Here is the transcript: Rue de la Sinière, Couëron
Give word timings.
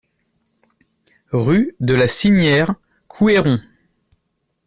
Rue 1.31 1.75
de 1.79 1.93
la 1.93 2.07
Sinière, 2.07 2.73
Couëron 3.07 3.59